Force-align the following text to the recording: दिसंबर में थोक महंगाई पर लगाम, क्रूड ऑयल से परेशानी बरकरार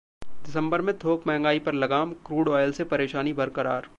दिसंबर 0.45 0.81
में 0.81 0.97
थोक 0.97 1.27
महंगाई 1.27 1.59
पर 1.59 1.73
लगाम, 1.73 2.13
क्रूड 2.13 2.49
ऑयल 2.49 2.71
से 2.71 2.83
परेशानी 2.83 3.33
बरकरार 3.33 3.89